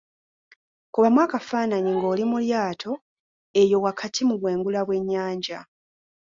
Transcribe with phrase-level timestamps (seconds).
[0.93, 2.91] Kubamu akafaanayi ng'oli mu lyato,
[3.61, 5.59] eyo wakati mu bwengula bw'ennyanja.